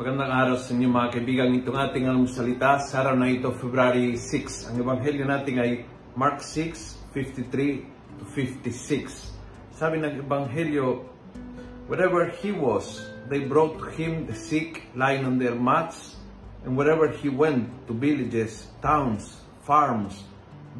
Magandang 0.00 0.32
araw 0.32 0.56
sa 0.56 0.72
inyo 0.72 0.88
mga 0.88 1.12
kaibigan. 1.12 1.52
Itong 1.60 1.76
ating 1.76 2.08
almusalita 2.08 2.80
sa 2.80 3.04
araw 3.04 3.20
na 3.20 3.28
ito, 3.28 3.52
February 3.52 4.16
6. 4.16 4.72
Ang 4.72 4.80
ebanghelyo 4.80 5.28
natin 5.28 5.60
ay 5.60 5.84
Mark 6.16 6.40
6, 6.40 7.12
53 7.12 7.84
to 8.16 8.24
56. 8.32 9.76
Sabi 9.76 10.00
ng 10.00 10.24
ebanghelyo, 10.24 11.04
Wherever 11.84 12.32
he 12.32 12.48
was, 12.48 13.12
they 13.28 13.44
brought 13.44 13.76
to 13.76 13.92
him 13.92 14.24
the 14.24 14.32
sick 14.32 14.88
lying 14.96 15.28
on 15.28 15.36
their 15.36 15.52
mats, 15.52 16.16
and 16.64 16.80
wherever 16.80 17.12
he 17.12 17.28
went 17.28 17.68
to 17.84 17.92
villages, 17.92 18.72
towns, 18.80 19.44
farms, 19.68 20.24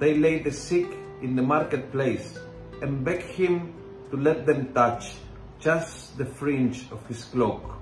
they 0.00 0.16
laid 0.16 0.48
the 0.48 0.55
sick 0.57 0.89
in 1.21 1.37
the 1.37 1.45
marketplace 1.45 2.41
and 2.80 3.05
begged 3.05 3.29
him 3.36 3.77
to 4.08 4.16
let 4.16 4.49
them 4.49 4.72
touch 4.72 5.21
just 5.61 6.16
the 6.16 6.25
fringe 6.25 6.89
of 6.89 7.05
his 7.05 7.29
cloak 7.29 7.77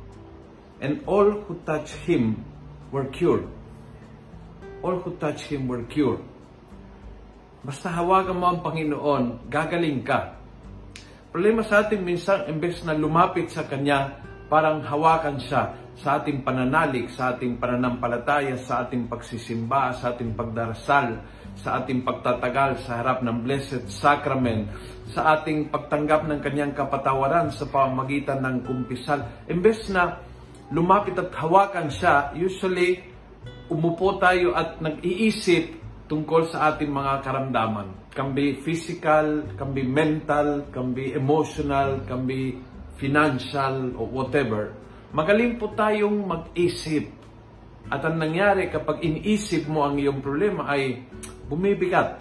and 0.79 1.03
all 1.07 1.31
who 1.31 1.59
touched 1.67 1.99
him 2.07 2.43
were 2.95 3.07
cured. 3.11 3.47
All 4.83 5.03
who 5.03 5.15
touched 5.19 5.51
him 5.51 5.67
were 5.67 5.83
cured. 5.87 6.23
Basta 7.67 7.91
hawakan 7.91 8.39
mo 8.39 8.47
ang 8.55 8.61
Panginoon, 8.63 9.51
gagaling 9.51 10.07
ka. 10.07 10.39
Problema 11.35 11.67
sa 11.67 11.83
atin 11.85 12.07
minsan, 12.07 12.47
imbes 12.47 12.81
na 12.87 12.95
lumapit 12.95 13.51
sa 13.51 13.67
Kanya, 13.67 14.23
parang 14.49 14.81
hawakan 14.81 15.37
siya 15.37 15.77
sa 15.99 16.23
ating 16.23 16.47
pananalig, 16.47 17.11
sa 17.11 17.35
ating 17.35 17.59
pananampalataya, 17.59 18.55
sa 18.55 18.87
ating 18.87 19.11
pagsisimba, 19.11 19.91
sa 19.99 20.15
ating 20.15 20.39
pagdarasal, 20.39 21.19
sa 21.59 21.83
ating 21.83 22.07
pagtatagal 22.07 22.87
sa 22.87 23.03
harap 23.03 23.19
ng 23.27 23.43
Blessed 23.43 23.91
Sacrament, 23.91 24.71
sa 25.11 25.35
ating 25.35 25.75
pagtanggap 25.75 26.31
ng 26.31 26.39
Kanyang 26.39 26.73
kapatawaran 26.79 27.51
sa 27.51 27.67
pamamagitan 27.67 28.39
ng 28.47 28.57
kumpisal. 28.63 29.27
Imbes 29.51 29.91
na 29.91 30.23
lumapit 30.72 31.16
at 31.16 31.33
hawakan 31.33 31.88
siya, 31.88 32.33
usually 32.36 33.00
umupo 33.69 34.16
tayo 34.20 34.56
at 34.56 34.80
nag-iisip 34.80 35.77
tungkol 36.08 36.48
sa 36.48 36.72
ating 36.72 36.88
mga 36.88 37.20
karamdaman. 37.24 38.12
Can 38.16 38.33
be 38.33 38.58
physical, 38.64 39.44
can 39.55 39.70
be 39.77 39.84
mental, 39.84 40.66
can 40.72 40.96
be 40.96 41.12
emotional, 41.12 42.00
can 42.08 42.24
be 42.24 42.58
financial, 42.98 43.94
or 43.94 44.08
whatever. 44.11 44.74
Magaling 45.14 45.61
po 45.61 45.72
tayong 45.72 46.27
mag-isip. 46.27 47.14
At 47.89 48.05
ang 48.05 48.20
nangyari 48.20 48.69
kapag 48.69 49.00
iniisip 49.00 49.64
mo 49.70 49.86
ang 49.86 49.96
iyong 49.96 50.20
problema 50.20 50.69
ay 50.69 51.00
bumibigat. 51.48 52.20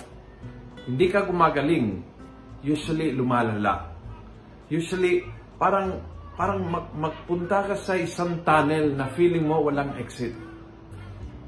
Hindi 0.88 1.12
ka 1.12 1.28
gumagaling. 1.28 2.00
Usually 2.64 3.12
lumalala. 3.12 3.92
Usually 4.72 5.28
parang 5.60 6.00
parang 6.38 6.62
mag, 6.70 6.94
magpunta 6.94 7.66
ka 7.66 7.76
sa 7.76 7.98
isang 7.98 8.46
tunnel 8.46 8.94
na 8.94 9.10
feeling 9.18 9.50
mo 9.50 9.66
walang 9.66 9.98
exit. 9.98 10.38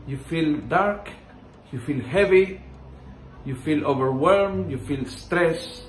You 0.10 0.18
feel 0.26 0.58
dark, 0.66 1.14
you 1.70 1.78
feel 1.78 2.02
heavy, 2.02 2.58
you 3.46 3.54
feel 3.62 3.86
overwhelmed, 3.86 4.74
you 4.74 4.82
feel 4.82 5.06
stressed, 5.06 5.86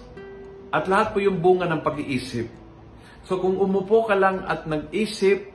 at 0.70 0.84
lahat 0.86 1.16
po 1.16 1.18
yung 1.24 1.40
bunga 1.40 1.64
ng 1.66 1.80
pag-iisip. 1.80 2.46
So 3.24 3.40
kung 3.40 3.56
umupo 3.56 4.04
ka 4.04 4.14
lang 4.14 4.44
at 4.44 4.68
nag-isip, 4.68 5.48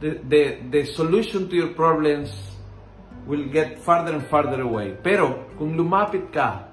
the, 0.00 0.10
the, 0.24 0.42
the 0.72 0.82
solution 0.88 1.52
to 1.52 1.54
your 1.54 1.72
problems 1.76 2.32
will 3.28 3.44
get 3.52 3.76
farther 3.84 4.16
and 4.16 4.24
farther 4.26 4.64
away. 4.64 4.96
Pero 5.04 5.52
kung 5.60 5.76
lumapit 5.76 6.32
ka 6.32 6.65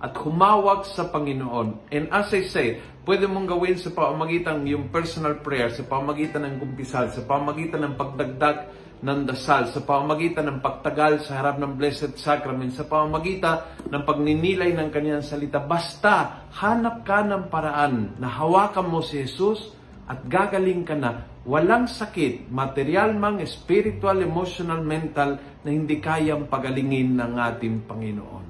at 0.00 0.16
humawak 0.16 0.88
sa 0.88 1.12
Panginoon, 1.12 1.92
and 1.92 2.08
as 2.08 2.32
I 2.32 2.42
say, 2.48 2.80
pwede 3.04 3.28
mong 3.28 3.48
gawin 3.52 3.76
sa 3.76 3.92
pamamagitan 3.92 4.64
yung 4.64 4.88
personal 4.88 5.40
prayer, 5.44 5.68
sa 5.68 5.84
pamamagitan 5.84 6.44
ng 6.48 6.56
kumpisal, 6.56 7.12
sa 7.12 7.20
pamamagitan 7.24 7.84
ng 7.84 7.94
pagdagdag 8.00 8.58
ng 9.00 9.20
dasal, 9.24 9.64
sa 9.72 9.80
pamamagitan 9.80 10.44
ng 10.48 10.58
pagtagal 10.60 11.24
sa 11.24 11.40
harap 11.40 11.56
ng 11.56 11.72
Blessed 11.76 12.20
Sacrament, 12.20 12.72
sa 12.76 12.84
pamamagitan 12.84 13.64
ng 13.88 14.02
pagninilay 14.04 14.76
ng 14.76 14.88
kanyang 14.92 15.24
salita. 15.24 15.56
Basta, 15.56 16.44
hanap 16.60 17.04
ka 17.04 17.24
ng 17.24 17.48
paraan 17.48 18.20
na 18.20 18.28
hawakan 18.28 18.92
mo 18.92 19.00
si 19.00 19.24
Jesus 19.24 19.72
at 20.04 20.20
gagaling 20.28 20.84
ka 20.84 20.92
na. 20.92 21.24
Walang 21.48 21.88
sakit, 21.88 22.52
material 22.52 23.16
mang, 23.16 23.40
spiritual, 23.48 24.20
emotional, 24.20 24.84
mental, 24.84 25.40
na 25.64 25.68
hindi 25.72 25.96
kayang 25.96 26.52
pagalingin 26.52 27.16
ng 27.16 27.32
ating 27.40 27.88
Panginoon. 27.88 28.49